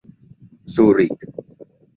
[0.73, 1.13] ซูริค